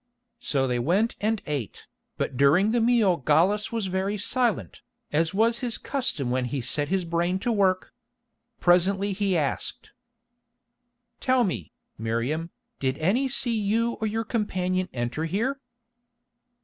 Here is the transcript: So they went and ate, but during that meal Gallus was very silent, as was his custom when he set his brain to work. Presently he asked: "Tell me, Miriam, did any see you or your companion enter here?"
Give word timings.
So 0.39 0.65
they 0.65 0.79
went 0.79 1.15
and 1.21 1.43
ate, 1.45 1.85
but 2.17 2.35
during 2.35 2.71
that 2.71 2.81
meal 2.81 3.17
Gallus 3.17 3.71
was 3.71 3.85
very 3.85 4.17
silent, 4.17 4.81
as 5.11 5.31
was 5.31 5.59
his 5.59 5.77
custom 5.77 6.31
when 6.31 6.45
he 6.45 6.59
set 6.59 6.89
his 6.89 7.05
brain 7.05 7.37
to 7.37 7.51
work. 7.51 7.93
Presently 8.59 9.13
he 9.13 9.37
asked: 9.37 9.91
"Tell 11.19 11.43
me, 11.43 11.71
Miriam, 11.99 12.49
did 12.79 12.97
any 12.97 13.27
see 13.29 13.55
you 13.55 13.91
or 14.01 14.07
your 14.07 14.25
companion 14.25 14.89
enter 14.91 15.25
here?" 15.25 15.59